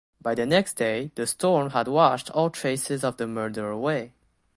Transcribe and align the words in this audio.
By 0.19 0.33
the 0.33 0.47
next 0.47 0.77
day 0.77 1.11
the 1.13 1.27
storm 1.27 1.69
had 1.69 1.87
washed 1.87 2.31
all 2.31 2.49
traces 2.49 3.03
of 3.03 3.17
the 3.17 3.27
murder 3.27 3.69
away. 3.69 4.13